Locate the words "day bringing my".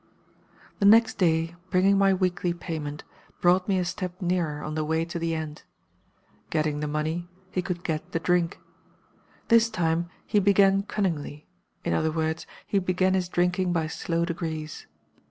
1.19-2.11